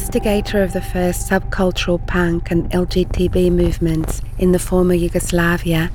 [0.00, 5.90] Instigator of the first subcultural punk and LGTB movements in the former Yugoslavia,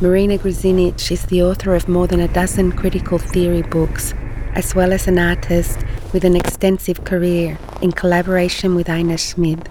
[0.00, 4.12] Marina Gržinić is the author of more than a dozen critical theory books,
[4.56, 5.78] as well as an artist
[6.12, 9.68] with an extensive career in collaboration with Aina Šmid.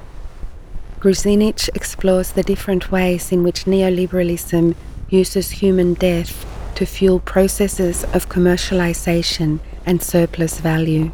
[1.01, 4.75] Gržinić explores the different ways in which neoliberalism
[5.09, 6.45] uses human death
[6.75, 11.11] to fuel processes of commercialization and surplus value.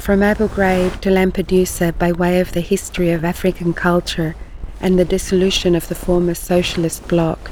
[0.00, 4.36] From Ghraib to Lampedusa, by way of the history of African culture
[4.80, 7.50] and the dissolution of the former socialist bloc,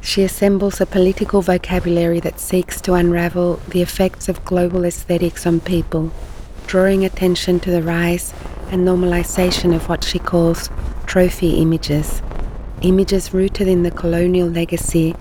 [0.00, 5.60] she assembles a political vocabulary that seeks to unravel the effects of global aesthetics on
[5.60, 6.10] people,
[6.66, 8.32] drawing attention to the rise
[8.70, 10.70] and normalization of what she calls
[11.06, 12.22] trophy images,
[12.80, 15.14] images rooted in the colonial legacy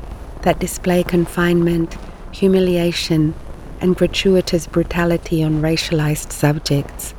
[0.44, 1.98] that display confinement,
[2.32, 3.34] humiliation,
[3.82, 7.14] and gratuitous brutality on racialized subjects.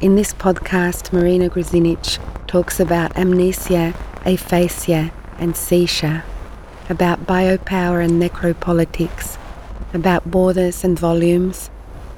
[0.00, 3.94] In this podcast, Marina Gržinić talks about amnesia,
[4.24, 6.24] aphasia, and seizure,
[6.88, 9.38] about biopower and necropolitics,
[9.94, 11.70] about borders and volumes,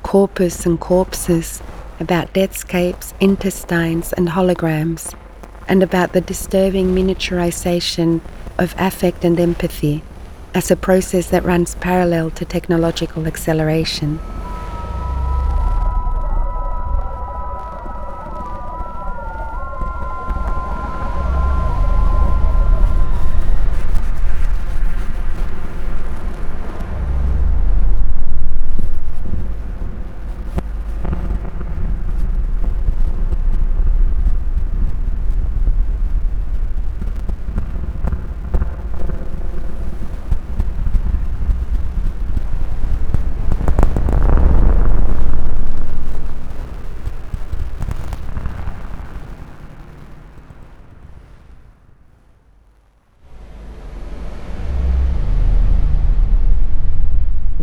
[0.03, 1.63] corpus and corpses,
[2.01, 5.15] about deathscapes, intestines, and holograms,
[5.69, 8.21] and about the disturbing miniaturization
[8.59, 10.03] of affect and empathy
[10.55, 14.19] as a process that runs parallel to technological acceleration.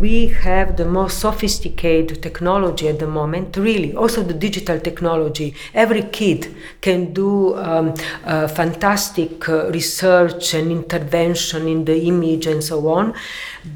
[0.06, 5.48] We have the most sophisticated technology at the moment, really, also the digital technology.
[5.74, 7.94] Every kid can do um,
[8.24, 13.14] uh, fantastic uh, research and intervention in the image and so on.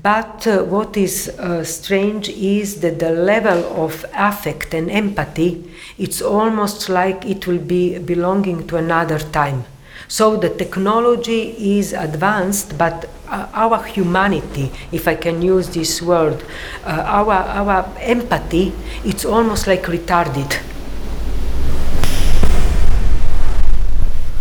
[0.02, 5.50] But uh, what is uh, strange is that the level of affect and empathy,
[5.98, 9.64] it's almost like it will be belonging to another time.
[10.06, 11.42] So the technology
[11.78, 16.42] is advanced, but our humanity, if I can use this word,
[16.84, 18.72] uh, our, our empathy,
[19.04, 20.52] it's almost like retarded.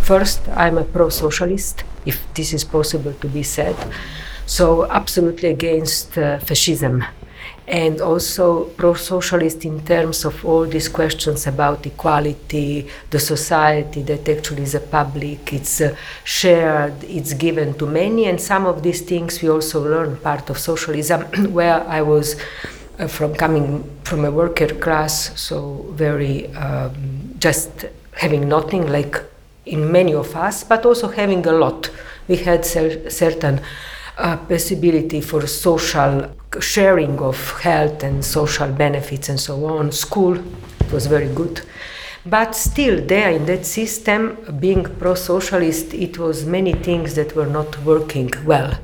[0.02, 3.76] First, I'm a pro socialist, if this is possible to be said.
[4.46, 7.04] So, absolutely against uh, fascism
[7.70, 14.64] and also pro-socialist in terms of all these questions about equality, the society that actually
[14.64, 15.94] is a public, it's uh,
[16.24, 20.58] shared, it's given to many, and some of these things we also learn part of
[20.58, 21.20] socialism,
[21.52, 22.34] where I was
[22.98, 29.22] uh, from coming from a worker class, so very um, just having nothing like
[29.66, 31.88] in many of us, but also having a lot.
[32.26, 33.60] We had cer- certain
[34.20, 36.30] uh, possibility for social
[36.60, 39.90] sharing of health and social benefits and so on.
[39.92, 40.38] School
[40.92, 41.62] was very good.
[42.26, 47.46] But still, there in that system, being pro socialist, it was many things that were
[47.46, 48.78] not working well.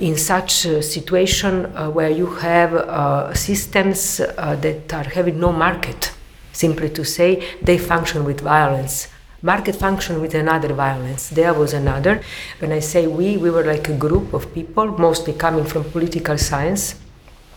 [0.00, 5.52] In such a situation uh, where you have uh, systems uh, that are having no
[5.52, 6.10] market,
[6.52, 9.08] simply to say, they function with violence
[9.42, 11.30] market function with another violence.
[11.30, 12.22] There was another.
[12.60, 16.38] When I say we, we were like a group of people, mostly coming from political
[16.38, 16.94] science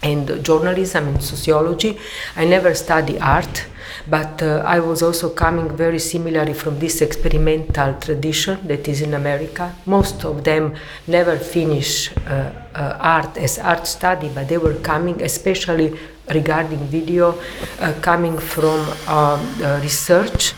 [0.02, 1.98] and journalism and sociology.
[2.36, 3.66] I never studied art,
[4.08, 9.14] but uh, I was also coming very similarly from this experimental tradition that is in
[9.14, 9.74] America.
[9.86, 10.76] Most of them
[11.08, 15.98] never finish uh, uh, art as art study, but they were coming, especially
[16.34, 17.40] regarding video,
[17.80, 19.42] uh, coming from um,
[19.82, 20.54] research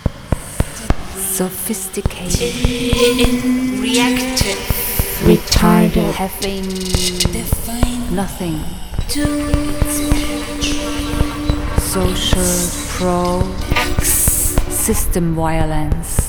[1.38, 2.52] sophisticated,
[3.80, 4.58] reactive,
[5.22, 6.66] retarded, having
[8.16, 8.58] nothing,
[11.80, 12.42] social
[12.90, 14.08] pro, X,
[14.74, 16.27] system violence.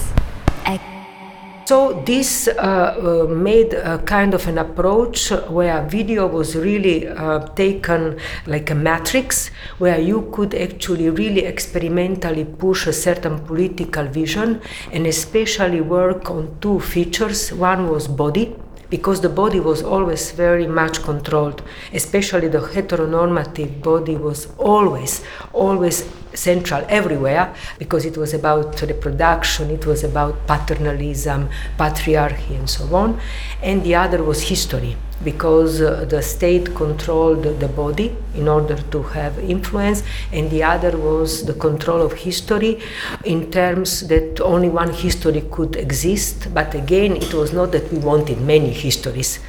[1.69, 7.41] So this uh, uh, made a kind of an approach where video was really uh,
[7.57, 14.63] taken like a matrix, where you could actually really experimentally push a certain political vision
[14.93, 17.53] and especially work on two features.
[17.53, 18.57] One was body,
[18.89, 21.63] because the body was always very much controlled,
[21.93, 25.23] especially the heteronormative body was always,
[25.53, 31.49] always central everywhere because it was about reproduction, it was about paternalism,
[31.79, 33.21] patriarchy, and so on.
[33.63, 39.03] And the other was history because uh, the state controlled the body in order to
[39.03, 40.03] have influence,
[40.33, 42.81] and the other was the control of history
[43.25, 46.53] in terms that only one history could exist.
[46.55, 49.41] But again, it was not that we wanted many histories.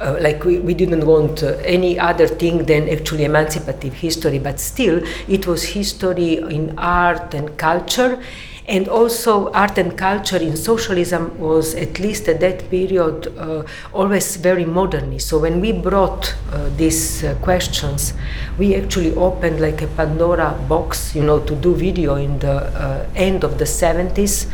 [0.00, 4.60] Uh, like we, we didn't want uh, any other thing than actually emancipative history, but
[4.60, 8.18] still, it was history in art and culture
[8.66, 14.36] and also, art and culture in socialism was, at least at that period, uh, always
[14.36, 15.28] very modernist.
[15.28, 18.14] So, when we brought uh, these uh, questions,
[18.56, 23.06] we actually opened like a Pandora box, you know, to do video in the uh,
[23.14, 24.46] end of the 70s.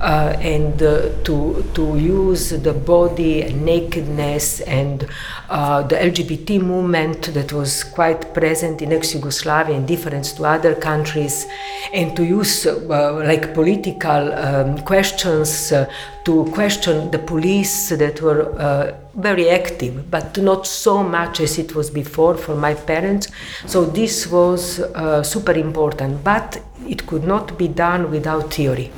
[0.00, 5.08] Uh, and uh, to to use the body and nakedness and
[5.48, 11.46] uh, the LGBT movement that was quite present in ex-Yugoslavia in difference to other countries,
[11.94, 15.90] and to use uh, like political um, questions uh,
[16.26, 21.74] to question the police that were uh, very active, but not so much as it
[21.74, 23.28] was before for my parents.
[23.64, 24.82] So this was
[25.26, 28.92] super important, but it could not be done without theory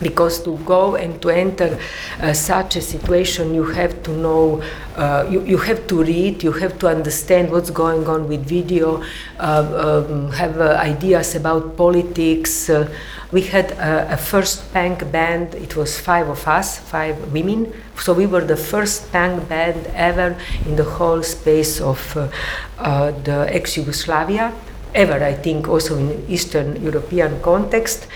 [0.00, 1.78] because to go and to enter
[2.20, 4.62] uh, such a situation you have to know
[4.96, 9.02] uh, you, you have to read you have to understand what's going on with video
[9.38, 12.68] uh, um, have uh, ideas about politics.
[12.68, 12.88] Uh,
[13.32, 17.72] we had a, a, first punk band it was five of us five women.
[17.96, 20.36] So we were the first punk band ever
[20.66, 24.52] in the whole space of uh, the ex-yugoslavia
[24.94, 28.06] ever i think also in eastern european context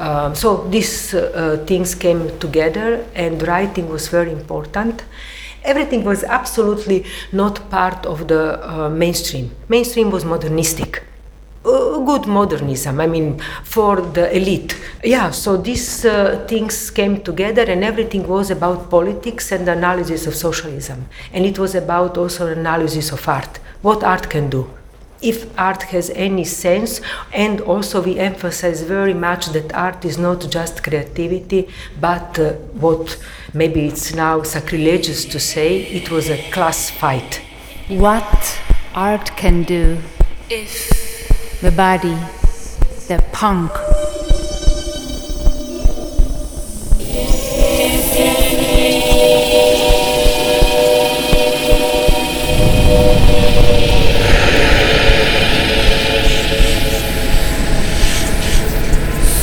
[0.00, 5.04] um, so these uh, things came together, and writing was very important.
[5.62, 9.54] Everything was absolutely not part of the uh, mainstream.
[9.68, 11.04] Mainstream was modernistic.
[11.62, 14.74] Uh, good modernism, I mean, for the elite.
[15.04, 20.34] Yeah, so these uh, things came together, and everything was about politics and analysis of
[20.34, 21.06] socialism.
[21.34, 24.70] And it was about also analysis of art, what art can do
[25.22, 27.00] if art has any sense
[27.32, 31.68] and also we emphasize very much that art is not just creativity
[32.00, 32.52] but uh,
[32.84, 33.18] what
[33.52, 37.42] maybe it's now sacrilegious to say it was a class fight.
[37.88, 38.58] What
[38.94, 39.98] art can do?
[40.48, 42.16] If the body
[43.08, 43.72] the punk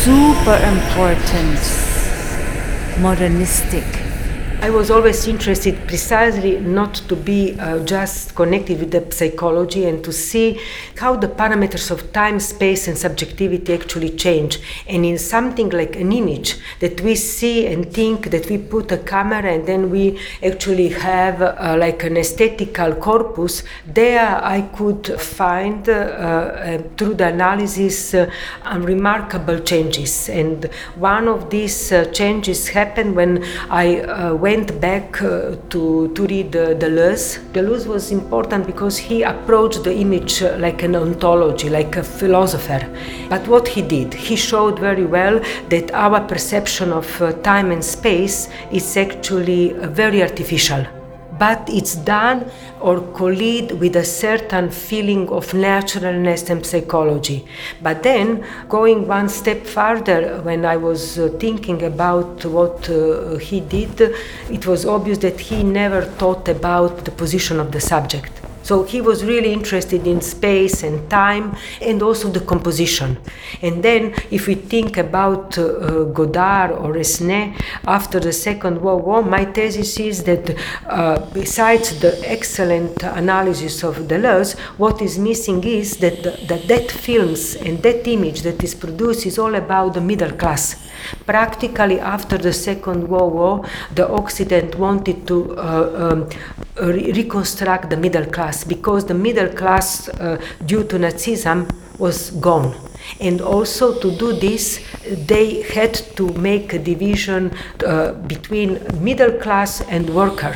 [0.07, 1.59] super important,
[3.01, 4.06] modernistic
[4.67, 10.03] I was always interested precisely not to be uh, just connected with the psychology and
[10.03, 10.59] to see
[10.97, 14.59] how the parameters of time, space, and subjectivity actually change.
[14.85, 18.97] And in something like an image that we see and think that we put a
[18.97, 25.87] camera and then we actually have uh, like an aesthetical corpus, there I could find
[25.87, 28.29] uh, uh through the analysis uh,
[28.75, 30.27] remarkable changes.
[30.27, 36.25] And one of these uh, changes happened when I went went back uh, to, to
[36.25, 37.37] read uh, Deleuze.
[37.53, 42.81] Deleuze was important because he approached the image uh, like an ontology, like a philosopher.
[43.29, 47.83] But what he did, he showed very well that our perception of uh, time and
[47.85, 50.83] space is actually uh, very artificial
[51.39, 57.45] but it's done or collide with a certain feeling of naturalness and psychology.
[57.81, 63.59] But then, going one step further, when I was uh, thinking about what uh, he
[63.59, 63.99] did,
[64.49, 68.46] it was obvious that he never thought about the position of the subject.
[68.67, 73.17] So he was really interested in space and time and also the composition.
[73.61, 77.55] And then, if we think about uh, Godard or Resnais
[77.87, 80.53] after the Second World War, my thesis is that
[80.85, 86.91] uh, besides the excellent analysis of Deleuze, what is missing is that, the, that that
[86.91, 90.86] films and that image that is produced is all about the middle class.
[91.25, 96.29] Practically after the Second World War, the Occident wanted to uh, um,
[96.81, 102.75] re- reconstruct the middle class because the middle class, uh, due to Nazism, was gone.
[103.19, 104.79] And also to do this,
[105.27, 107.51] they had to make a division
[107.85, 110.55] uh, between middle class and worker.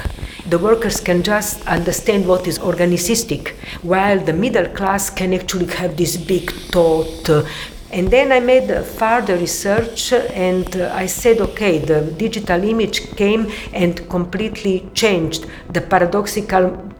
[0.50, 5.96] The workers can just understand what is organicistic, while the middle class can actually have
[5.96, 7.44] this big thought, uh,
[7.92, 14.10] and then I made further research and I said, okay, the digital image came and
[14.10, 15.46] completely changed.
[15.70, 16.92] The paradoxical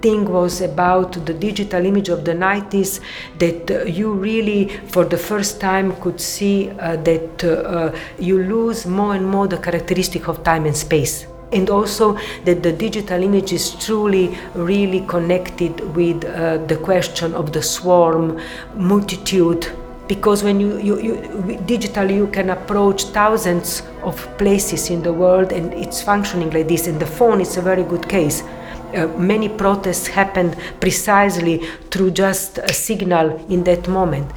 [0.00, 3.00] thing was about the digital image of the 90s
[3.38, 9.14] that you really for the first time could see uh, that uh, you lose more
[9.14, 11.26] and more the characteristic of time and space.
[11.52, 17.52] And also that the digital image is truly really connected with uh, the question of
[17.52, 18.40] the swarm
[18.74, 19.66] multitude
[20.08, 21.14] because when you, you, you
[21.66, 26.86] digitally you can approach thousands of places in the world and it's functioning like this.
[26.86, 28.42] And the phone is a very good case.
[28.94, 31.58] Uh, many protests happened precisely
[31.90, 34.32] through just a signal in that moment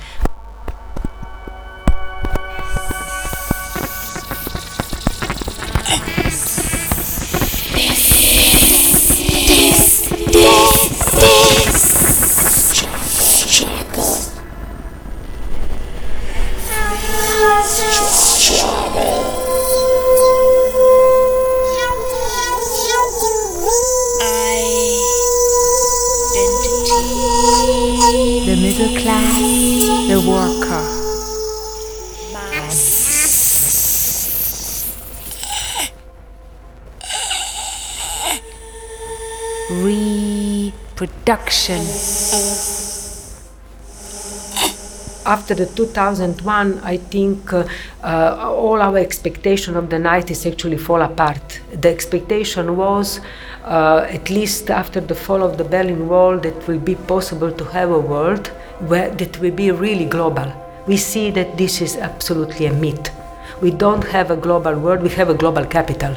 [45.51, 47.65] After the 2001, I think uh,
[48.05, 51.60] uh, all our expectation of the 90s actually fall apart.
[51.74, 53.20] The expectation was,
[53.65, 57.65] uh, at least after the fall of the Berlin Wall, that will be possible to
[57.65, 58.48] have a world
[58.88, 60.50] where that will be really global.
[60.88, 63.12] We see that this is absolutely a myth.
[63.62, 66.15] We don't have a global world, we have a global capital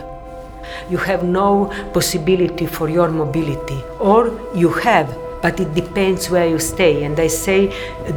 [0.90, 5.08] you have no possibility for your mobility, or you have,
[5.44, 7.04] but it depends where you stay.
[7.04, 7.58] And I say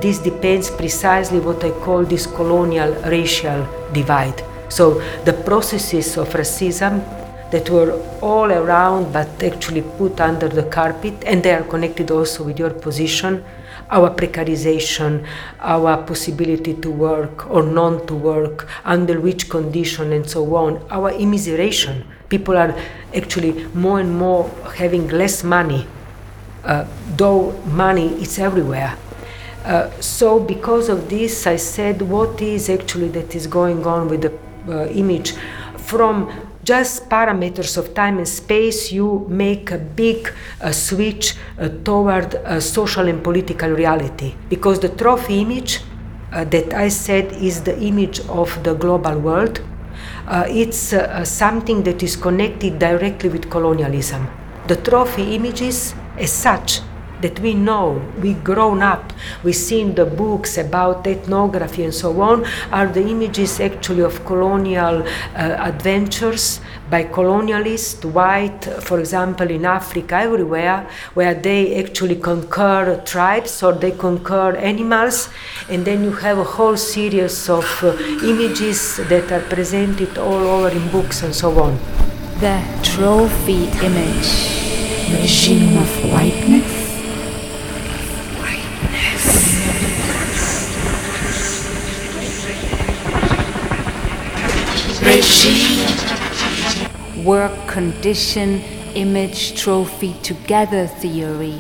[0.04, 4.42] this depends precisely what I call this colonial racial divide.
[4.70, 7.04] So the processes of racism
[7.52, 7.92] that were
[8.22, 12.70] all around but actually put under the carpet, and they are connected also with your
[12.70, 13.44] position,
[13.90, 15.26] our precarization,
[15.60, 21.12] our possibility to work or non to work, under which condition, and so on, our
[21.12, 22.76] immiseration people are
[23.16, 25.88] actually more and more having less money,
[27.16, 28.98] though money is everywhere.
[29.64, 34.22] Uh, so because of this, I said, what is actually that is going on with
[34.22, 34.34] the
[34.70, 35.34] uh, image
[35.88, 36.30] from
[36.64, 42.60] just parameters of time and space, you make a big uh, switch uh, toward uh,
[42.60, 44.36] social and political reality.
[44.50, 45.80] Because the trophy image
[46.34, 49.62] uh, that I said is the image of the global world,
[50.28, 54.28] uh, it's uh, something that is connected directly with colonialism.
[54.68, 56.82] The trophy images, as such,
[57.22, 59.12] that we know, we grown up,
[59.44, 65.02] we seen the books about ethnography and so on, are the images actually of colonial
[65.02, 73.64] uh, adventures by colonialists, white, for example, in Africa, everywhere, where they actually conquer tribes
[73.64, 75.30] or they conquer animals,
[75.70, 80.70] and then you have a whole series of uh, images that are presented all over
[80.70, 81.78] in books and so on.
[82.40, 84.77] The trophy image,
[85.12, 86.88] regime of whiteness
[95.08, 95.88] regime.
[97.24, 98.62] Work condition
[98.96, 101.60] image trophy together theory.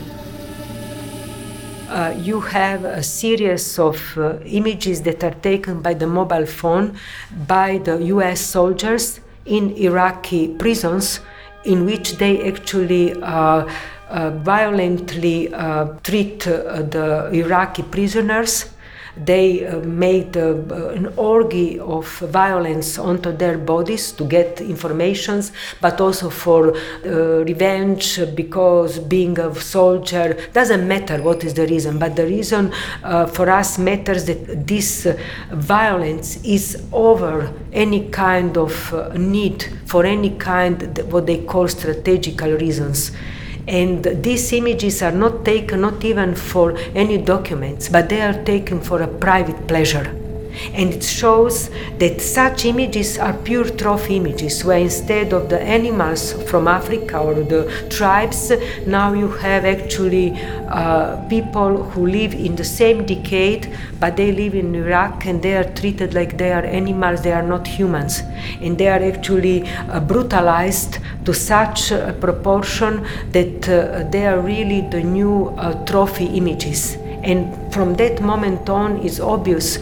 [1.89, 6.97] Uh, you have a series of uh, images that are taken by the mobile phone
[7.47, 11.21] by the US soldiers in Iraqi prisons,
[11.67, 13.67] in which they actually uh,
[14.09, 18.53] uh violently uh, treat the Iraqi prisoners
[19.25, 20.55] they uh, made uh,
[20.89, 27.09] an orgy of violence onto their bodies to get informations, but also for uh,
[27.43, 32.71] revenge because being a soldier doesn't matter what is the reason, but the reason
[33.03, 35.17] uh, for us matters that this uh,
[35.51, 42.51] violence is over any kind of uh, need for any kind what they call strategical
[42.51, 43.12] reasons.
[43.67, 48.79] And these images are not taken not even for any documents, but they are taken
[48.79, 50.26] for a private pleasure.
[50.73, 56.33] And it shows that such images are pure trophy images, where instead of the animals
[56.49, 58.51] from Africa or the tribes,
[58.85, 60.33] now you have actually
[60.69, 65.55] uh, people who live in the same decade, but they live in Iraq and they
[65.55, 68.21] are treated like they are animals, they are not humans.
[68.61, 74.81] And they are actually uh, brutalized to such a proportion that uh, they are really
[74.89, 76.97] the new uh, trophy images.
[77.23, 79.79] And from that moment on, it's obvious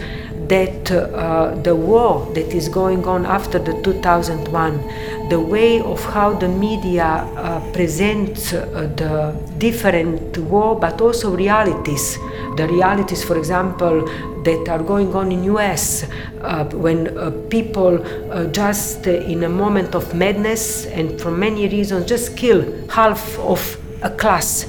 [0.48, 6.34] that uh, the war that is going on after the 2001, the way of how
[6.34, 12.18] the media uh, presents uh, the different war, but also realities,
[12.58, 14.06] the realities, for example,
[14.44, 16.06] that are going on in US
[16.42, 18.00] uh, when uh, people
[18.32, 23.78] uh, just in a moment of madness and for many reasons just kill half of
[24.04, 24.68] a class.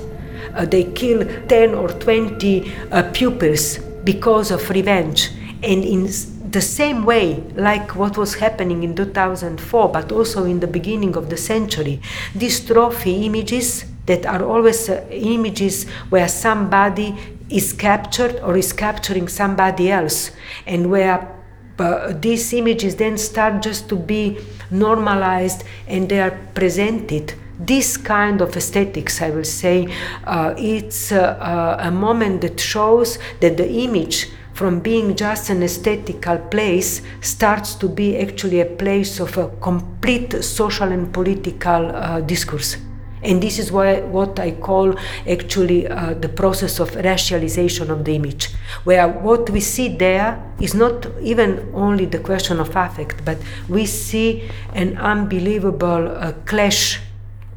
[0.72, 2.72] they kill 10 or 20
[3.12, 5.35] pupils because of revenge
[5.66, 6.04] and in
[6.50, 11.28] the same way like what was happening in 2004 but also in the beginning of
[11.28, 12.00] the century
[12.34, 17.14] these trophy images that are always uh, images where somebody
[17.50, 20.30] is captured or is capturing somebody else
[20.66, 21.32] and where
[21.78, 24.38] uh, these images then start just to be
[24.70, 27.34] normalized and they are presented.
[27.58, 29.88] This kind of aesthetics, I will say,
[30.24, 35.62] uh, it's uh, uh, a moment that shows that the image from being just an
[35.62, 42.22] aesthetical place starts to be actually a place of a complete social and political uh,
[42.22, 42.78] discourse.
[43.22, 44.94] And this is why, what I call
[45.28, 48.48] actually uh, the process of racialization of the image,
[48.84, 53.36] where what we see there is not even only the question of affect, but
[53.68, 57.00] we see an unbelievable uh, clash.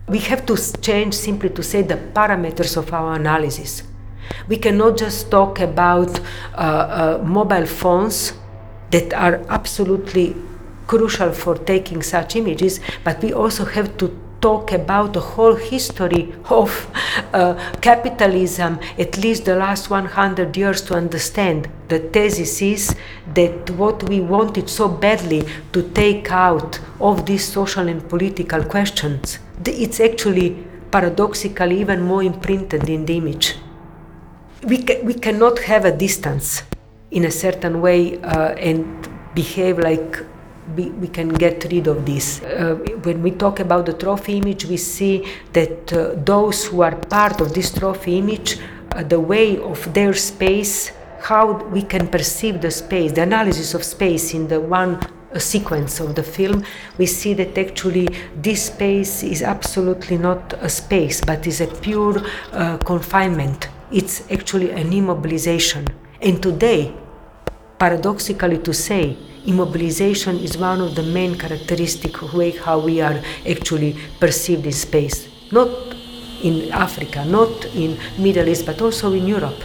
[0.10, 3.84] We have to change simply to say the parameters of our analysis.
[4.48, 8.34] We cannot just talk about uh, uh, mobile phones
[8.92, 10.36] that are absolutely
[10.88, 14.08] crucial for taking such images, but we also have to
[14.42, 16.88] talk about the whole history of
[17.34, 21.70] uh, capitalism, at least the last 100 years, to understand.
[21.90, 22.96] The thesis is
[23.34, 29.40] that what we wanted so badly to take out of these social and political questions,
[29.66, 33.56] it's actually paradoxically even more imprinted in the image
[34.64, 36.64] we, ca- we cannot have a distance
[37.12, 40.20] in a certain way uh, and behave like
[40.76, 42.42] we, we can get rid of this.
[42.44, 46.96] Uh, when we talk about the trophy image, we see that uh, those who are
[46.96, 48.60] part of this trophy image,
[48.92, 50.92] uh, the way of their space,
[51.22, 56.00] how we can perceive the space, the analysis of space in the one uh, sequence
[56.00, 56.64] of the film,
[56.98, 62.22] we see that actually this space is absolutely not a space, but is a pure
[62.52, 65.88] uh, confinement it's actually an immobilization.
[66.22, 66.94] And today,
[67.80, 73.98] paradoxically to say, immobilization is one of the main characteristic way how we are actually
[74.20, 75.28] perceived in space.
[75.52, 75.70] Not
[76.44, 79.62] in Africa, not in Middle East, but also in Europe.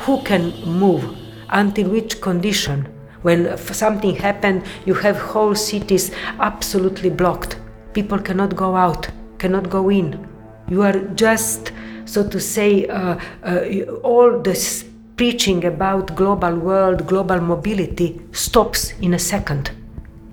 [0.00, 1.16] Who can move?
[1.50, 2.88] Until which condition?
[3.20, 6.10] When something happened, you have whole cities
[6.40, 7.56] absolutely blocked.
[7.92, 10.26] People cannot go out, cannot go in.
[10.68, 11.72] You are just
[12.04, 14.84] so to say, uh, uh, all this
[15.16, 19.70] preaching about global world, global mobility stops in a second,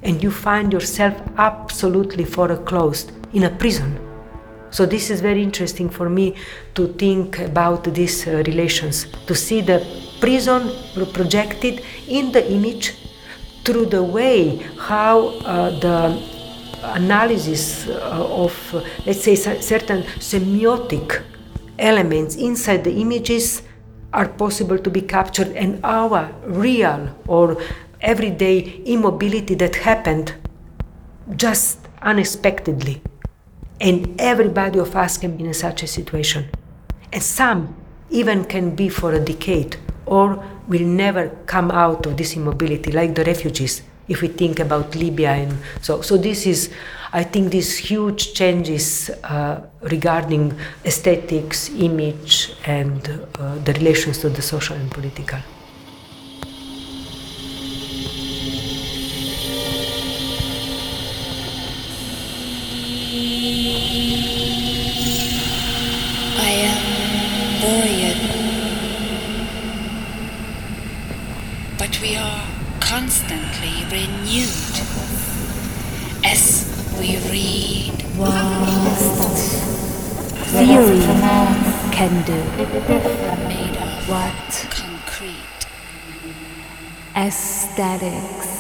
[0.04, 4.00] and you find yourself absolutely foreclosed in a prison.
[4.72, 6.36] So this is very interesting for me
[6.76, 9.86] to think about these uh, relations, to see the
[10.20, 10.72] prison
[11.14, 12.94] projected in the image
[13.64, 16.40] through the way how uh, the
[16.84, 21.24] analysis uh, of, uh, let's say, certain semiotic
[21.80, 23.62] elements inside the images
[24.14, 27.62] are possible to be captured and our real or
[28.02, 30.34] everyday immobility that happened
[31.36, 33.02] just unexpectedly.
[33.82, 36.50] And everybody of us can be in such a situation.
[37.14, 37.76] And some
[38.10, 43.16] even can be for a decade or will never come out of this immobility like
[43.16, 46.70] the refugees if we think about libya and so so this is
[47.12, 50.54] I think these huge changes uh, regarding
[50.86, 55.40] aesthetics, image, and uh, the relations to the social and political.
[66.38, 66.84] I am
[67.66, 68.22] worried,
[71.80, 72.46] but we are
[72.80, 73.59] constantly
[73.92, 74.76] renewed
[76.24, 76.66] as
[77.00, 78.98] we read what
[80.50, 81.02] theory
[81.92, 82.40] can do.
[83.48, 85.68] Made of what concrete.
[87.16, 88.59] Aesthetics.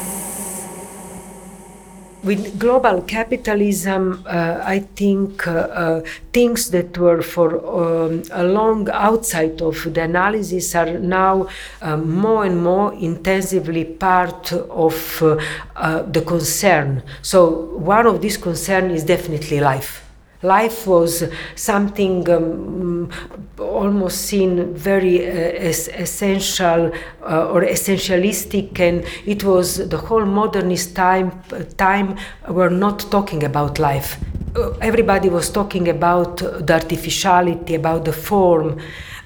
[2.22, 6.02] With global capitalism, uh, I think uh, uh,
[6.34, 11.48] things that were for um, a long outside of the analysis are now
[11.82, 15.38] um, more and more intensively part of uh,
[15.78, 17.04] uh, the concern.
[17.22, 20.09] So one of these concerns is definitely life
[20.42, 21.26] Life was
[21.56, 23.10] something um,
[23.60, 25.32] almost seen very uh,
[25.70, 31.32] es- essential uh, or essentialistic, and it was the whole modernist time.
[31.76, 32.16] Time
[32.48, 34.18] were not talking about life.
[34.56, 38.78] Uh, everybody was talking about the artificiality, about the form.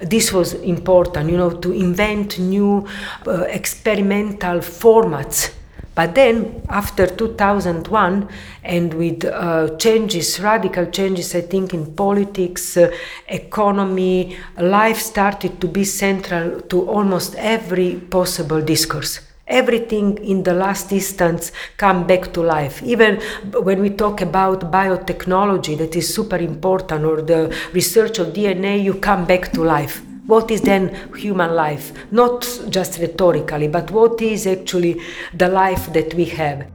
[0.02, 2.88] This was important, you know, to invent new
[3.28, 5.52] uh, experimental formats
[5.96, 8.28] but then, after 2001,
[8.64, 12.92] and with uh, changes, radical changes, I think, in politics, uh,
[13.28, 19.20] economy, life started to be central to almost every possible discourse.
[19.46, 22.82] Everything in the last instance come back to life.
[22.82, 23.22] Even
[23.62, 28.96] when we talk about biotechnology, that is super important, or the research of DNA, you
[28.96, 31.92] come back to life what is then human life?
[32.12, 35.02] Not just rhetorically, but what is actually
[35.34, 36.68] the life that we have?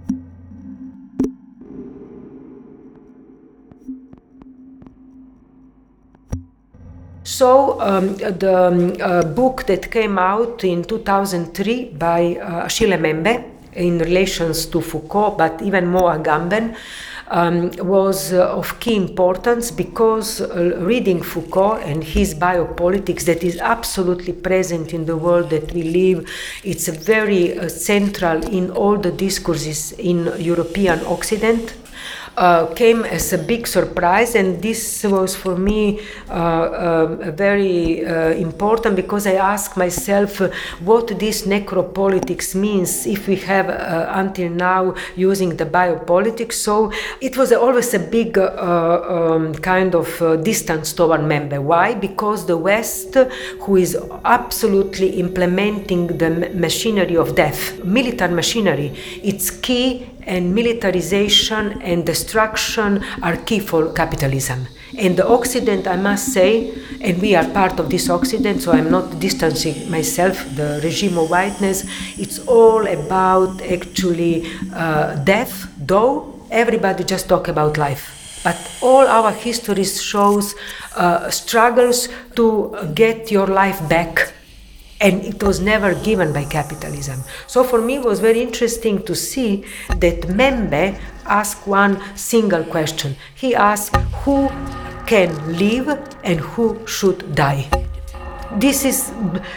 [7.24, 13.44] So, um, the um, uh, book that came out in 2003 by uh, Achille Mbembe
[13.74, 16.74] in relations to Foucault, but even more Agamben,
[17.30, 23.58] um, was uh, of key importance because uh, reading Foucault and his biopolitics that is
[23.58, 26.28] absolutely present in the world that we live,
[26.64, 31.74] it's very uh, central in all the discourses in European Occident
[32.38, 38.30] uh, came as a big surprise, and this was for me uh, uh, very uh,
[38.30, 40.50] important because I asked myself uh,
[40.84, 46.54] what this necropolitics means if we have until now using the biopolitics.
[46.54, 50.08] So it was always a big um, kind of
[50.44, 51.60] distance toward Mbembe.
[51.60, 51.94] Why?
[51.94, 53.16] Because the West,
[53.62, 62.06] who is absolutely implementing the machinery of death, military machinery, it's key and militarization and
[62.06, 64.66] destruction are key for capitalism.
[64.96, 68.90] And the Occident, I must say, and we are part of this Occident, so I'm
[68.90, 71.84] not distancing myself, the regime of whiteness,
[72.18, 78.40] it's all about actually uh, death, though everybody just talk about life.
[78.44, 80.54] But all our history shows
[80.96, 84.32] uh, struggles to get your life back
[85.00, 87.22] and it was never given by capitalism.
[87.46, 93.16] So for me, it was very interesting to see that Mbembe asked one single question.
[93.34, 94.48] He asked, Who
[95.06, 95.88] can live
[96.24, 97.68] and who should die?
[98.56, 99.12] This is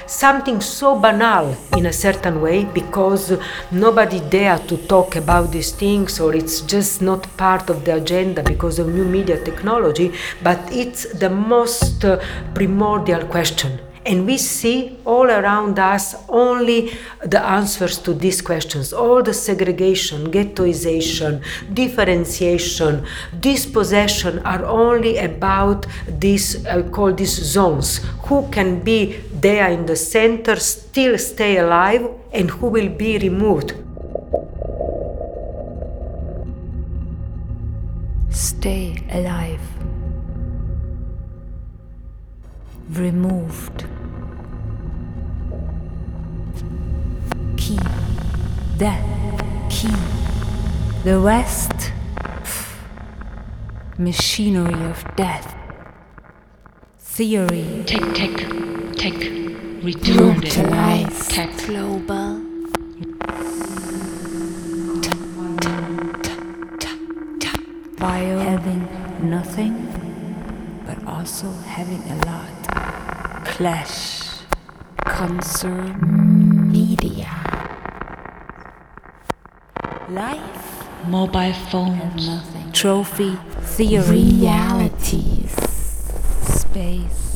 [0.06, 3.40] something so banal in a certain way because
[3.72, 8.44] nobody dare to talk about these things or it's just not part of the agenda
[8.44, 10.12] because of new media technology,
[10.44, 12.22] but it's the most uh,
[12.54, 16.92] primordial question and we see all around us only
[17.24, 23.06] the answers to these questions all the segregation, ghettoization, differentiation,
[23.40, 28.00] dispossession are only about these, I call these zones.
[28.26, 33.76] Who can be there in the center, still stay alive, and who will be removed?
[38.32, 39.62] Stay alive
[42.98, 43.86] removed.
[47.58, 47.80] Key.
[48.78, 49.06] Death.
[49.70, 49.96] Key.
[51.04, 51.92] The West.
[53.98, 55.56] Machinery of death.
[57.00, 57.84] Theory.
[57.86, 58.36] Tech, tech,
[58.96, 59.14] tech.
[59.82, 61.28] Brutalize.
[61.28, 61.50] Tech.
[61.66, 62.42] Global.
[67.98, 68.40] Bio.
[68.40, 69.88] Having nothing,
[70.88, 72.61] but also having a lot.
[73.62, 74.42] Clash.
[75.06, 76.72] Concern.
[76.72, 77.30] Media.
[80.10, 80.88] Life.
[81.06, 82.42] Mobile phones.
[82.74, 83.38] Trophy.
[83.62, 84.40] Theory.
[84.42, 85.54] Realities.
[86.42, 87.31] Space.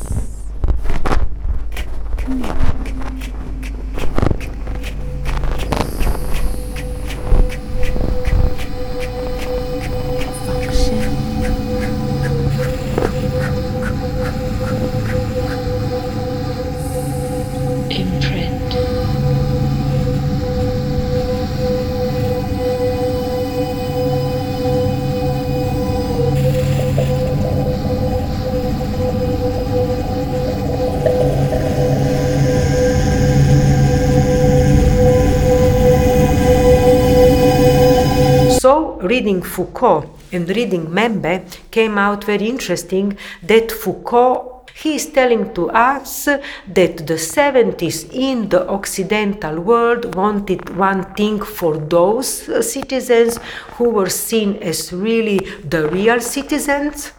[39.16, 45.70] Reading Foucault and reading Mbembe came out very interesting that Foucault he is telling to
[45.70, 52.28] us that the 70s in the Occidental world wanted one thing for those
[52.74, 53.40] citizens
[53.78, 57.14] who were seen as really the real citizens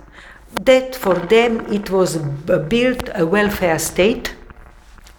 [0.69, 2.19] that for them it was
[2.75, 4.35] built a welfare state.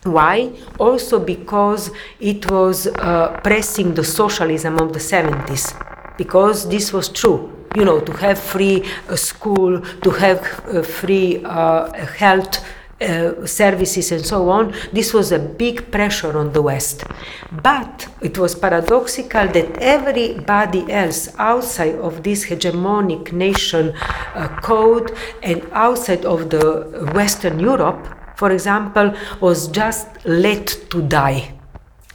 [0.04, 0.52] Why?
[0.78, 5.87] Also because it was uh, pressing the socialism of the 70s,
[6.18, 7.54] because this was true.
[7.76, 12.64] You know, to have free uh, school, to have uh, free uh, health
[13.00, 17.04] uh, services and so on, this was a big pressure on the West.
[17.52, 23.94] But it was paradoxical that everybody else outside of this hegemonic nation
[24.34, 31.57] uh, code and outside of the Western Europe, for example, was just let to die.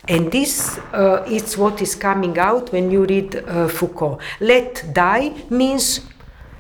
[0.09, 4.19] And this uh, is what is coming out when you read uh, Foucault.
[4.41, 6.01] Let die means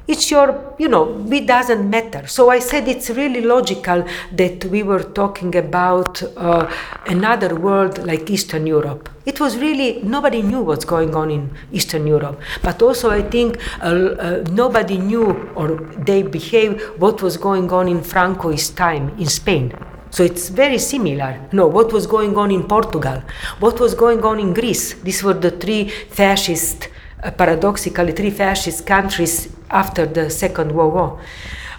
[0.07, 2.26] it's your, you know, it doesn't matter.
[2.26, 6.72] So I said it's really logical that we were talking about uh,
[7.07, 9.09] another world like Eastern Europe.
[9.26, 12.40] It was really, nobody knew what's going on in Eastern Europe.
[12.62, 17.88] But also, I think uh, uh, nobody knew or they behaved what was going on
[17.88, 19.72] in Franco's time in Spain.
[20.12, 21.40] So it's very similar.
[21.53, 23.22] No, what was going on in Portugal?
[23.61, 24.92] What was going on in Greece?
[25.03, 26.88] These were the three fascist
[27.22, 31.20] uh, paradoxically three fascist countries after the Second World War.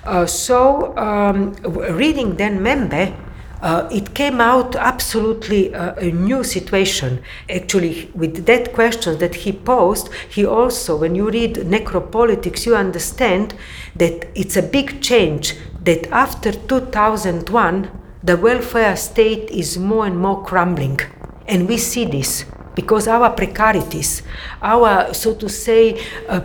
[0.04, 1.54] Uh, so, um,
[1.98, 3.14] reading then Mbembe,
[3.62, 7.22] uh, it came out absolutely uh, a new situation.
[7.50, 13.54] Actually, with that question that he posed, he also, when you read Necropolitics, you understand
[13.96, 20.44] that it's a big change that after 2001, the welfare state is more and more
[20.44, 21.00] crumbling.
[21.48, 24.24] And we see this because our precarities,
[24.62, 26.42] our, so to say, uh,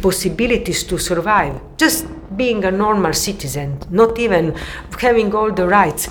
[0.00, 4.54] possibilities to survive, just being a normal citizen, not even
[4.98, 6.08] having all the rights,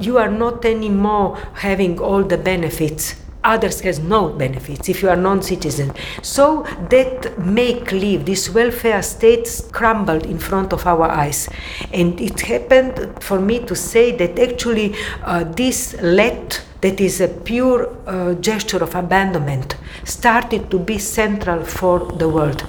[0.00, 3.21] you are not anymore having all the benefits.
[3.44, 5.92] Others has no benefits if you are non-citizen.
[6.22, 11.48] So that make live this welfare state crumbled in front of our eyes,
[11.92, 17.28] and it happened for me to say that actually uh, this let that is a
[17.28, 22.64] pure uh, gesture of abandonment, started to be central for the world.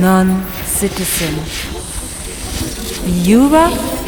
[0.00, 1.34] Non citizen.
[3.24, 3.99] Europe?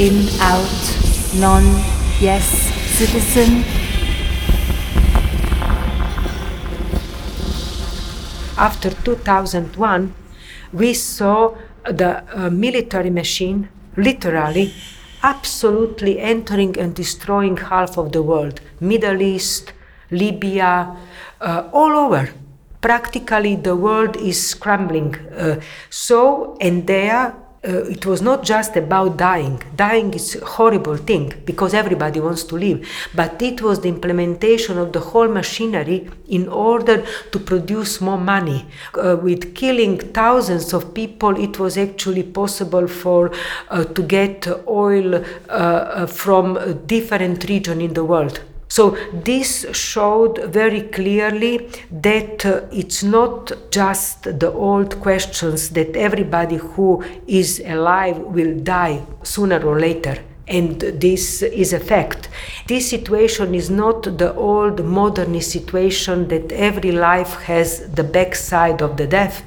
[0.00, 0.80] In, out,
[1.34, 1.62] non,
[2.20, 2.46] yes,
[2.96, 3.64] citizen.
[8.56, 10.14] After 2001,
[10.72, 14.72] we saw the uh, military machine literally
[15.22, 19.74] absolutely entering and destroying half of the world Middle East,
[20.10, 20.96] Libya,
[21.42, 22.30] uh, all over.
[22.80, 25.14] Practically, the world is scrambling.
[25.16, 25.60] Uh,
[25.90, 29.62] so, and there, uh, it was not just about dying.
[29.76, 34.78] Dying is a horrible thing because everybody wants to live, but it was the implementation
[34.78, 38.66] of the whole machinery in order to produce more money.
[38.94, 43.30] Uh, with killing thousands of people, it was actually possible for
[43.68, 48.40] uh, to get oil uh, uh, from different region in the world.
[48.70, 56.56] So this showed very clearly that uh, it's not just the old questions that everybody
[56.56, 60.16] who is alive will die sooner or later.
[60.50, 62.28] And this is a fact.
[62.66, 68.96] This situation is not the old modernist situation that every life has the backside of
[68.96, 69.44] the death,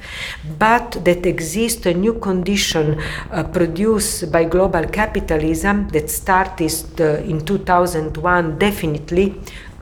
[0.58, 2.98] but that exists a new condition
[3.30, 9.34] uh, produced by global capitalism that started uh, in 2001 definitely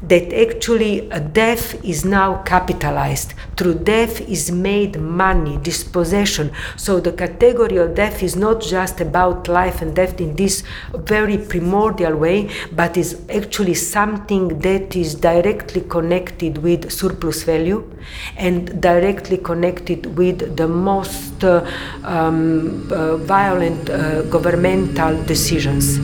[0.03, 3.35] that actually death is now capitalized.
[3.57, 6.51] Through death is made money, dispossession.
[6.77, 11.39] So the category of death is not just about life and death in this very
[11.39, 17.89] primordial way, but is actually something that is directly connected with surplus value
[18.37, 21.65] and directly connected with the most uh,
[22.05, 25.99] um, uh, violent uh, governmental decisions.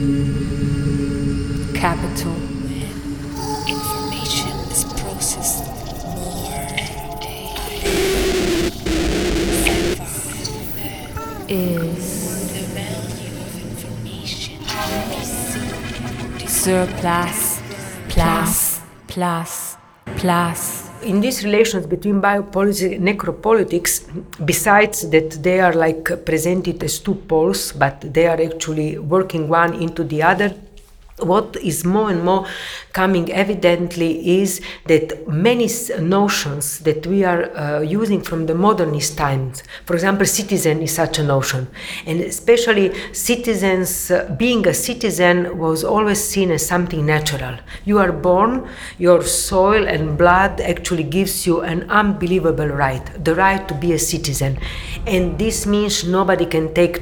[1.77, 2.48] Capital.
[11.49, 12.29] Is
[16.45, 17.59] surplus,
[18.07, 19.77] plus, plus,
[20.17, 20.89] plus.
[21.01, 24.03] in these relations between biopolitics and necropolitics,
[24.45, 29.73] besides that they are like presented as two poles, but they are actually working one
[29.73, 30.53] into the other,
[31.21, 32.47] What is more and more
[32.93, 39.63] coming evidently is that many notions that we are uh, using from the modernist times,
[39.85, 41.67] for example, citizen is such a notion,
[42.05, 47.57] and especially citizens, uh, being a citizen was always seen as something natural.
[47.85, 53.67] You are born, your soil and blood actually gives you an unbelievable right, the right
[53.67, 54.59] to be a citizen,
[55.05, 57.01] and this means nobody can take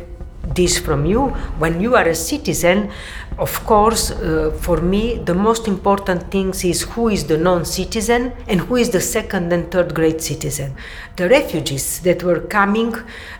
[0.53, 1.27] this from you.
[1.59, 2.91] When you are a citizen
[3.37, 8.61] of course uh, for me the most important things is who is the non-citizen and
[8.61, 10.75] who is the second and third grade citizen.
[11.15, 12.95] The refugees that were coming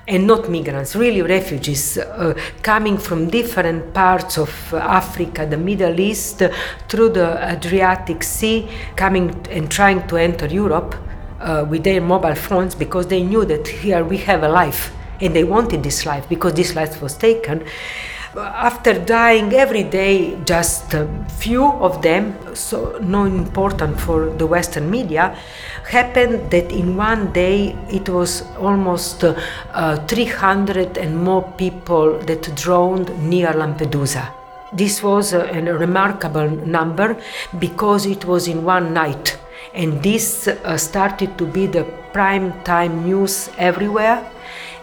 [0.08, 6.41] and not migrants really refugees uh, coming from different parts of africa the middle east
[6.88, 10.96] through the adriatic sea coming and trying to enter europe
[11.39, 15.36] uh, with their mobile phones because they knew that here we have a life and
[15.36, 17.63] they wanted this life because this life was taken.
[18.36, 24.91] After dying every day just a few of them so no important for the western
[24.91, 25.36] media
[25.89, 33.10] happened that in one day it was almost uh, 300 and more people that drowned
[33.27, 34.32] near lampedusa.
[34.73, 37.17] This was a, a remarkable number
[37.58, 39.38] because it was in one night.
[39.73, 44.30] And this uh, started to be the prime time news everywhere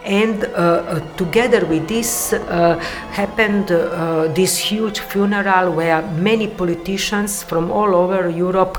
[0.04, 2.78] and uh, uh, together with this uh,
[3.10, 3.68] happened
[4.34, 8.78] this huge funeral where many politicians from all over Europe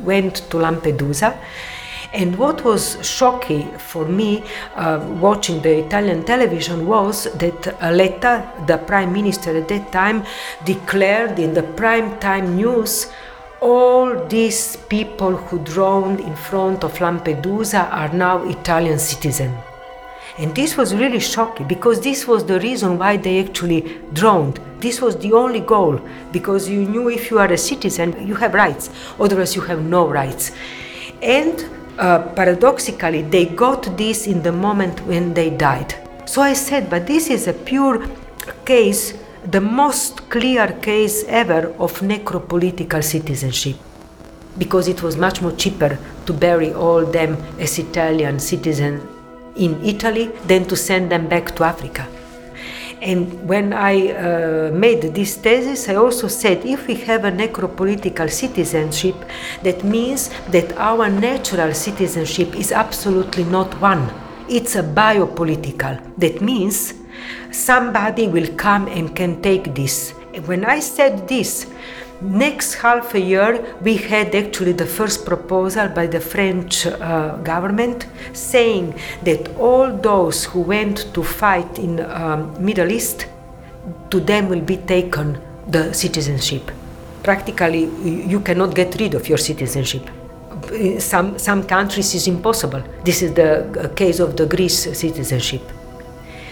[0.00, 1.38] went to Lampedusa.
[2.12, 4.44] And what was shocking for me
[4.76, 10.24] uh, watching the Italian television was that Letta, the prime minister at that time,
[10.64, 13.10] declared in the prime time news
[13.60, 19.56] all these people who drowned in front of Lampedusa are now Italian citizens.
[20.36, 24.58] And this was really shocking because this was the reason why they actually drowned.
[24.80, 26.00] This was the only goal
[26.32, 30.08] because you knew if you are a citizen, you have rights, otherwise, you have no
[30.08, 30.50] rights.
[31.22, 31.64] And
[31.98, 35.94] uh, paradoxically, they got this in the moment when they died.
[36.26, 38.04] So I said, but this is a pure
[38.64, 39.14] case,
[39.52, 43.76] the most clear case ever of necropolitical citizenship
[44.58, 49.13] because it was much more cheaper to bury all them as Italian citizens
[49.56, 52.06] in Italy than to send them back to Africa.
[53.00, 58.30] And when I uh, made this thesis, I also said if we have a necropolitical
[58.30, 59.14] citizenship,
[59.62, 64.10] that means that our natural citizenship is absolutely not one.
[64.48, 66.00] It's a biopolitical.
[66.16, 66.94] That means
[67.50, 70.12] somebody will come and can take this.
[70.46, 71.66] When I said this,
[72.20, 78.06] Next half a year, we had actually the first proposal by the French uh, government
[78.32, 83.26] saying that all those who went to fight in um, Middle East,
[84.10, 86.70] to them will be taken the citizenship.
[87.22, 90.08] Practically, you cannot get rid of your citizenship.
[90.72, 92.82] In some, some countries is impossible.
[93.04, 95.62] This is the uh, case of the Greece citizenship.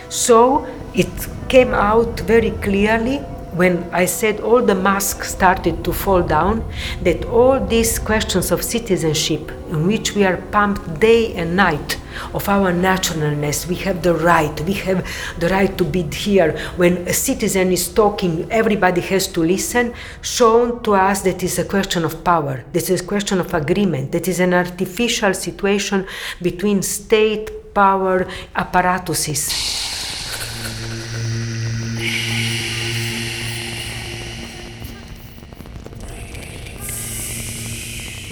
[0.09, 1.09] So it
[1.49, 3.23] came out very clearly
[3.55, 6.65] when I said all the masks started to fall down,
[7.03, 11.99] that all these questions of citizenship, in which we are pumped day and night,
[12.35, 15.07] of our naturalness, we have the right, we have
[15.39, 16.59] the right to be here.
[16.77, 21.65] When a citizen is talking, everybody has to listen, shown to us that is a
[21.65, 26.07] question of power, this is a question of agreement, that is an artificial situation
[26.41, 29.72] between state power apparatuses.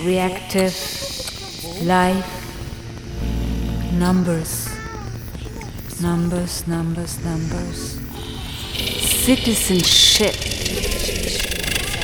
[0.05, 0.75] Reactive
[1.83, 2.27] life
[3.93, 4.69] numbers.
[6.01, 8.01] Numbers numbers numbers.
[9.25, 10.35] Citizenship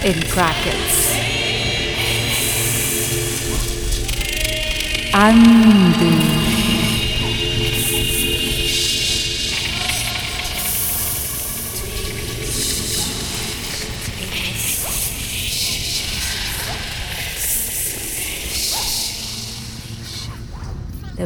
[0.04, 1.16] in brackets.
[5.14, 6.35] Undo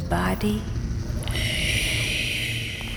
[0.01, 0.63] the body.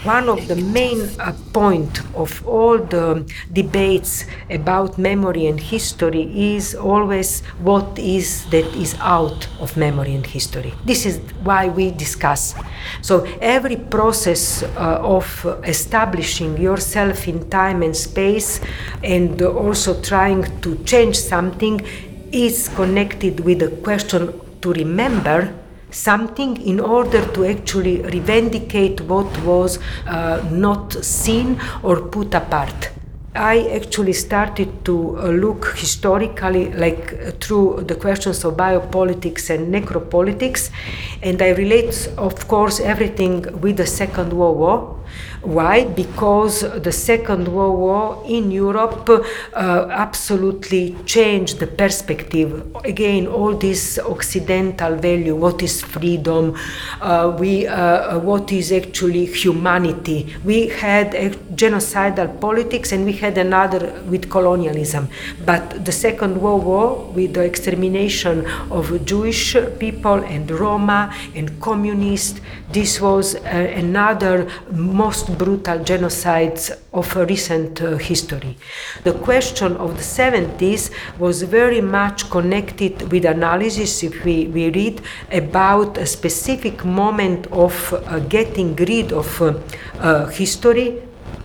[0.04, 3.24] One of the main uh, point of all the
[3.54, 10.26] debates about memory and history is always what is that is out of memory and
[10.26, 10.74] history.
[10.84, 12.54] This is why we discuss.
[13.02, 15.26] So every process uh, of
[15.64, 18.60] establishing yourself in time and space
[19.04, 21.80] and also trying to change something
[22.34, 25.63] is connected with the question to remember
[25.94, 32.90] something in order to actually revendicate what was uh, not seen or put apart.
[33.36, 39.74] I actually started to uh, look historically, like uh, through the questions of biopolitics and
[39.74, 40.70] necropolitics,
[41.24, 45.00] and I relate, of course, everything with the Second World War.
[45.42, 45.84] Why?
[45.84, 52.66] Because the Second World War in Europe uh, absolutely changed the perspective.
[52.86, 56.56] Again, all this Occidental value, what is freedom,
[57.02, 60.34] uh, we, uh, what is actually humanity.
[60.46, 61.12] We had
[61.56, 65.08] genocidal politics and we had another with colonialism.
[65.46, 68.46] But the Second World War, with the extermination
[68.78, 71.02] of Jewish people and Roma
[71.34, 72.42] and communists,
[72.78, 73.40] this was uh,
[73.86, 74.36] another
[74.72, 78.58] most brutal genocides of recent uh, history.
[79.04, 85.02] The question of the 70s was very much connected with analysis, if we, we read
[85.32, 89.54] about a specific moment of uh, getting rid of uh,
[90.00, 90.90] uh history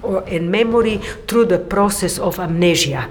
[0.09, 0.97] or, and memory
[1.29, 3.09] through the process of amnesia.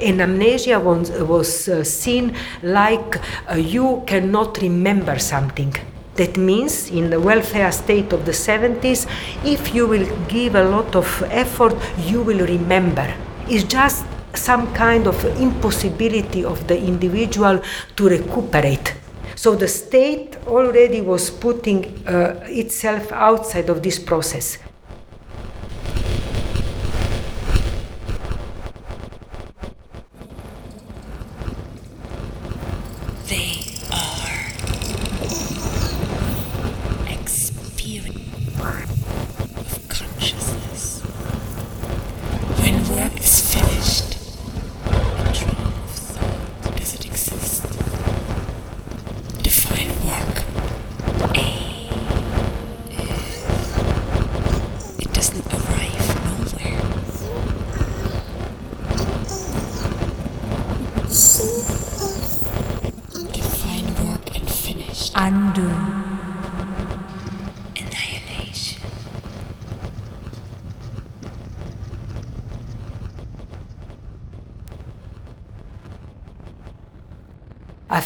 [0.00, 3.20] And amnesia was, was uh, seen like
[3.50, 5.74] uh, you cannot remember something
[6.16, 9.06] that means, in the welfare state of the 70s,
[9.44, 13.14] if you will give a lot of effort, you will remember.
[13.48, 17.62] It's just some kind of impossibility of the individual
[17.96, 18.94] to recuperate.
[19.34, 24.58] So the state already was putting uh, itself outside of this process.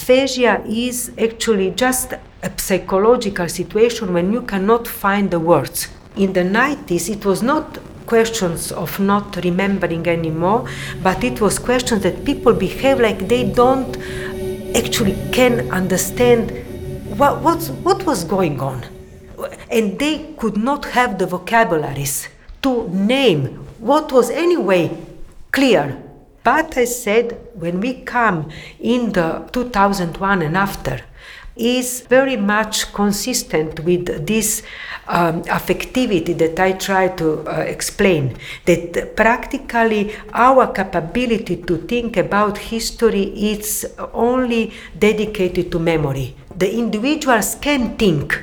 [0.01, 5.89] Aphasia is actually just a psychological situation when you cannot find the words.
[6.17, 10.67] In the 90s, it was not questions of not remembering anymore,
[11.03, 13.95] but it was questions that people behave like they don't
[14.75, 16.51] actually can understand
[17.19, 18.83] what, what was going on.
[19.71, 22.29] And they could not have the vocabularies
[22.63, 24.97] to name what was anyway
[25.53, 26.03] clear
[26.43, 31.01] but I said, when we come in the 2001 and after,
[31.61, 34.63] is very much consistent with this
[35.09, 38.37] um, affectivity that I try to uh, explain.
[38.65, 46.35] That practically our capability to think about history is only dedicated to memory.
[46.57, 48.43] The individuals can think,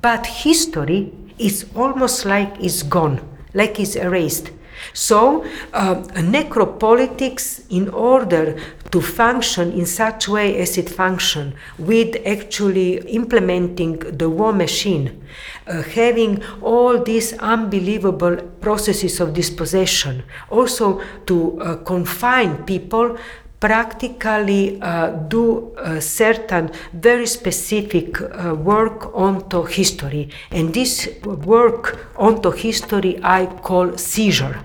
[0.00, 3.20] but history is almost like it's gone,
[3.52, 4.50] like it's erased.
[4.94, 5.96] So, uh,
[6.36, 8.56] necropolitics, in order
[8.92, 15.20] to function in such way as it functions, with actually implementing the war machine,
[15.66, 23.16] uh, having all these unbelievable processes of dispossession, also to uh, confine people
[23.58, 30.28] practically uh, do certain very specific uh, work onto history.
[30.50, 34.60] And this work onto history I call seizure.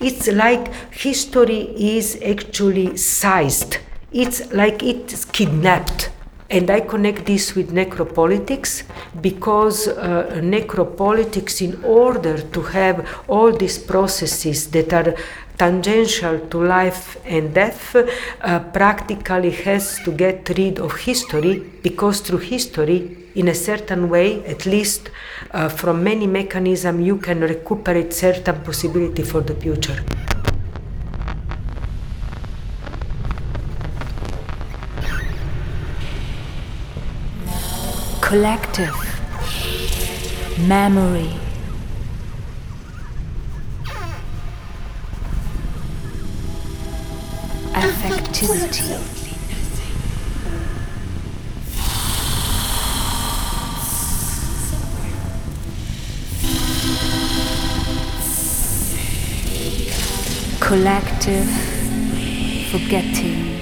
[0.00, 3.78] It's like history is actually sized.
[4.12, 6.10] It's like it's kidnapped.
[6.50, 8.82] And I connect this with necropolitics
[9.20, 15.14] because uh, necropolitics, in order to have all these processes that are
[15.56, 22.38] tangential to life and death uh, practically has to get rid of history because through
[22.38, 25.10] history in a certain way at least
[25.52, 30.04] uh, from many mechanisms you can recuperate certain possibility for the future
[38.20, 38.94] collective
[40.68, 41.30] memory
[47.74, 49.19] affectivity.
[60.70, 61.50] Collective
[62.70, 63.60] forgetting.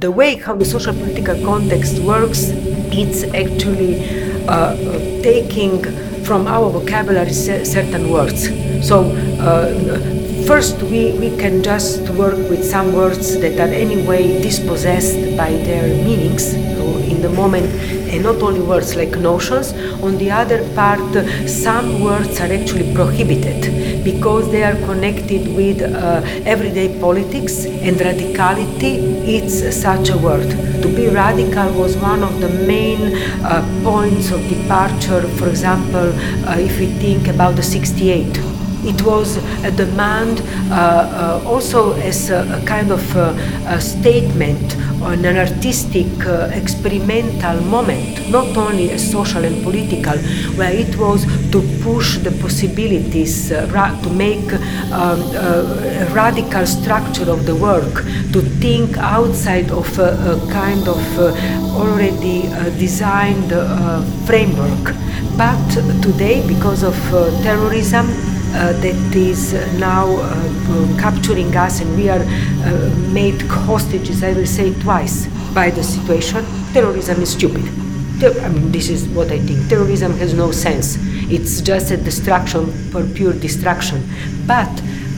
[0.00, 2.50] The way how the social political context works,
[2.92, 3.94] it's actually
[4.48, 4.76] uh,
[5.22, 5.82] taking
[6.24, 8.48] from our vocabulary certain words.
[8.86, 9.74] So uh,
[10.46, 15.88] first we, we can just work with some words that are anyway dispossessed by their
[16.04, 17.66] meanings in the moment
[18.12, 19.72] and not only words like notions
[20.02, 21.00] on the other part
[21.48, 26.22] some words are actually prohibited because they are connected with uh,
[26.54, 28.92] everyday politics and radicality
[29.36, 29.56] it's
[29.86, 30.50] such a word
[30.82, 33.00] to be radical was one of the main
[33.44, 35.22] uh, points of departure.
[35.38, 36.08] For example
[36.48, 40.40] uh, if we think about the 68 it was a demand
[40.70, 43.34] uh, uh, also as a, a kind of uh,
[43.66, 50.18] a statement an artistic uh, experimental moment, not only a social and political,
[50.56, 54.60] where it was to push the possibilities, uh, ra- to make um,
[54.92, 61.18] uh, a radical structure of the work, to think outside of a, a kind of
[61.76, 62.42] already
[62.78, 63.50] designed
[64.26, 64.94] framework.
[65.36, 65.70] But
[66.02, 66.96] today, because of
[67.42, 68.06] terrorism,
[68.54, 72.57] uh, that is now uh, capturing us and we are uh,
[73.12, 76.44] made hostages, I will say twice, by the situation.
[76.72, 77.64] Terrorism is stupid.
[78.22, 79.68] I mean, this is what I think.
[79.68, 80.96] Terrorism has no sense.
[81.30, 84.02] It's just a destruction for pure destruction.
[84.46, 84.70] But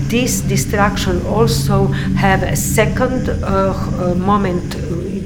[0.08, 1.86] this destruction also
[2.18, 4.72] have a second uh, uh, moment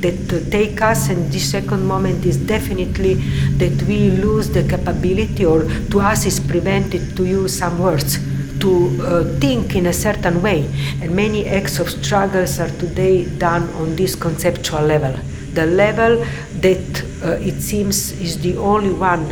[0.03, 3.15] that take us and this second moment is definitely
[3.57, 8.19] that we lose the capability or to us is prevented to use some words
[8.61, 10.69] to uh, think in a certain way.
[11.01, 15.15] And many acts of struggles are today done on this conceptual level.
[15.53, 16.25] The level
[16.61, 19.23] that uh, it seems is the only one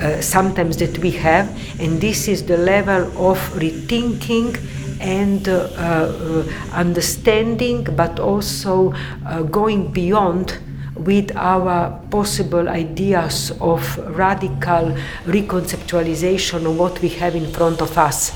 [0.00, 1.48] uh, sometimes that we have.
[1.80, 4.56] And this is the level of rethinking
[5.00, 8.92] and uh, uh, understanding, but also
[9.26, 10.58] uh, going beyond
[11.00, 13.80] with our possible ideas of
[14.16, 14.94] radical
[15.24, 18.32] reconceptualization of what we have in front of us.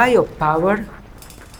[0.00, 0.76] Biopower,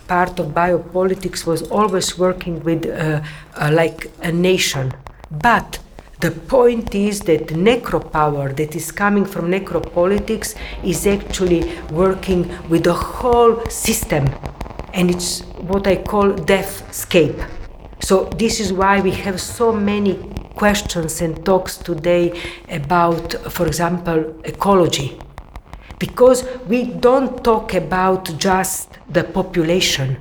[0.09, 4.93] part of biopolitics was always working with uh, uh, like a nation.
[5.31, 5.79] But
[6.21, 10.49] the point is that necropower that is coming from necropolitics
[10.93, 14.25] is actually working with the whole system.
[14.95, 17.39] And it's what I call deathscape.
[18.01, 20.15] So this is why we have so many
[20.55, 22.25] questions and talks today
[22.69, 25.19] about, for example, ecology
[26.01, 30.17] because we don't talk about just the population.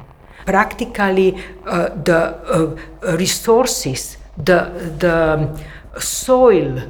[0.46, 4.60] Practically, uh, the uh, resources, the,
[5.00, 5.20] the
[6.00, 6.84] soil,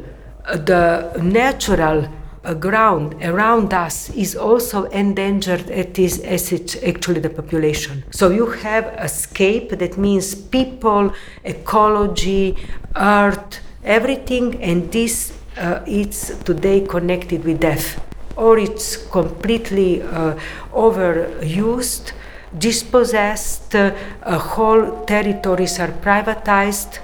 [0.46, 2.10] the natural
[2.44, 8.04] uh, ground around us is also endangered as, as it's actually the population.
[8.10, 11.14] So you have a scape that means people,
[11.44, 12.58] ecology,
[12.96, 18.00] earth, everything, and this uh, is today connected with death
[18.40, 20.34] or it's completely uh,
[20.72, 22.14] overused,
[22.58, 23.92] dispossessed, uh,
[24.40, 27.00] whole territories are privatized.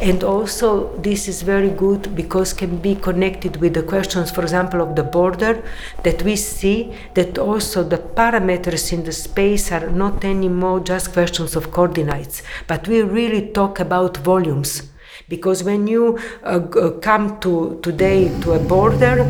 [0.00, 4.80] And also, this is very good because can be connected with the questions, for example,
[4.80, 5.62] of the border,
[6.02, 11.54] that we see that also the parameters in the space are not anymore just questions
[11.54, 14.90] of coordinates, but we really talk about volumes.
[15.28, 16.60] Because when you uh,
[17.00, 19.24] come to today to a border,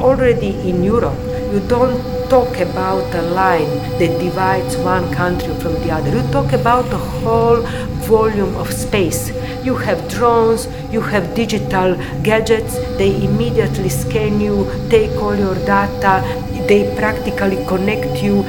[0.00, 1.18] already in Europe,
[1.52, 3.68] you don't talk about a line
[3.98, 6.10] that divides one country from the other.
[6.10, 7.60] You talk about the whole
[8.08, 9.30] volume of space.
[9.64, 16.22] You have drones, you have digital gadgets, they immediately scan you, take all your data,
[16.68, 18.42] they practically connect you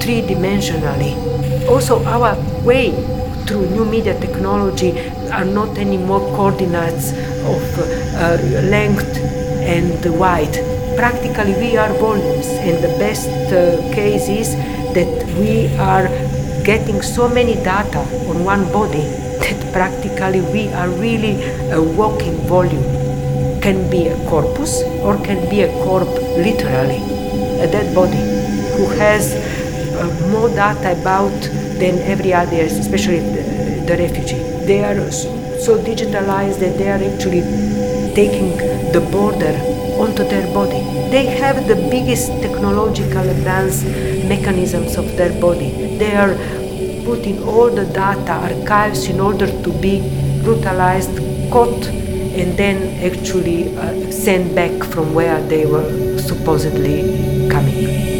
[0.00, 1.12] three dimensionally.
[1.68, 2.90] Also, our way
[3.46, 4.92] through new media technology
[5.30, 7.12] are not anymore coordinates
[7.52, 8.38] of uh,
[8.68, 9.16] length
[9.62, 14.54] and width practically we are volumes and the best uh, case is
[14.94, 16.08] that we are
[16.64, 19.04] getting so many data on one body
[19.42, 21.34] that practically we are really
[21.70, 22.84] a walking volume.
[23.60, 26.08] Can be a corpus or can be a corp
[26.46, 27.00] literally
[27.62, 28.22] a dead body
[28.76, 29.34] who has
[29.94, 31.38] uh, more data about
[31.78, 34.42] than every other especially the, the refugee.
[34.66, 37.42] They are so digitalized that they are actually
[38.14, 38.56] taking
[38.92, 39.71] the border
[40.02, 40.80] onto their body.
[41.14, 43.84] They have the biggest technological advanced
[44.32, 45.70] mechanisms of their body.
[45.98, 46.34] They are
[47.04, 50.00] putting all the data archives in order to be
[50.42, 51.16] brutalized,
[51.50, 51.86] caught,
[52.40, 52.78] and then
[53.08, 58.11] actually uh, sent back from where they were supposedly coming.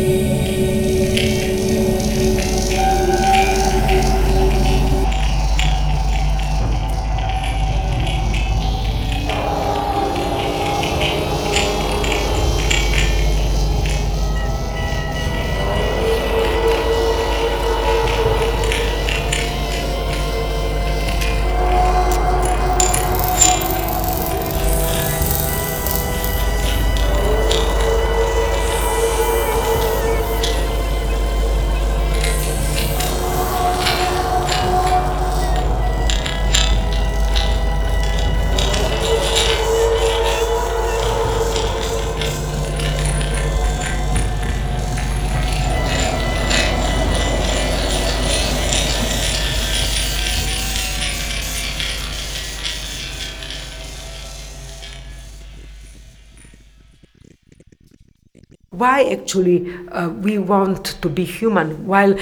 [59.32, 62.14] Actually uh, we want to be human while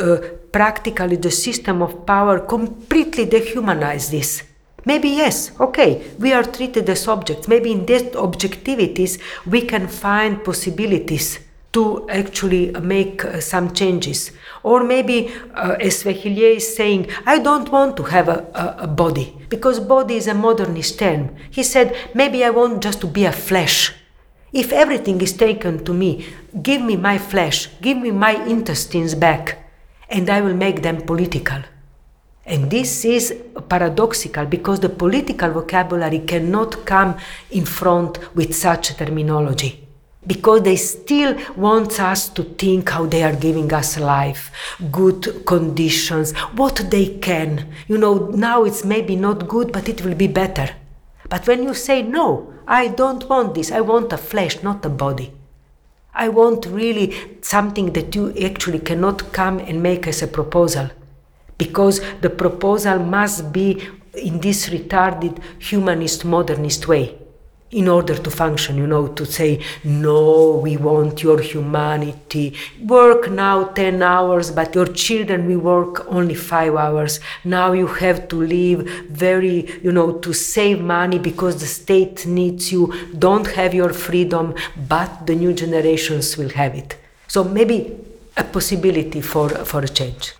[0.00, 0.16] uh,
[0.50, 4.42] practically the system of power completely dehumanizes this.
[4.86, 7.48] Maybe yes okay we are treated as objects.
[7.48, 11.38] Maybe in these objectivities we can find possibilities
[11.72, 14.32] to actually make uh, some changes.
[14.62, 18.86] Or maybe uh, as Weheliye is saying i don't want to have a, a, a
[18.86, 21.28] body because body is a modernist term.
[21.50, 23.92] He said maybe i want just to be a flesh
[24.54, 26.24] if everything is taken to me,
[26.62, 29.58] give me my flesh, give me my intestines back,
[30.08, 31.60] and I will make them political.
[32.46, 33.34] And this is
[33.68, 37.16] paradoxical because the political vocabulary cannot come
[37.50, 39.80] in front with such terminology.
[40.26, 44.50] Because they still want us to think how they are giving us life,
[44.92, 47.74] good conditions, what they can.
[47.88, 50.70] You know, now it's maybe not good, but it will be better.
[51.28, 54.88] But when you say, no, I don't want this, I want a flesh, not a
[54.88, 55.32] body.
[56.14, 60.90] I want really something that you actually cannot come and make as a proposal.
[61.58, 63.82] Because the proposal must be
[64.14, 67.18] in this retarded humanist modernist way
[67.74, 72.56] in order to function, you know, to say, no, we want your humanity.
[72.80, 77.18] Work now 10 hours, but your children will work only five hours.
[77.44, 82.70] Now you have to live very, you know, to save money because the state needs
[82.70, 82.92] you.
[83.18, 84.54] Don't have your freedom,
[84.88, 86.96] but the new generations will have it.
[87.26, 87.96] So maybe
[88.36, 90.34] a possibility for, for a change.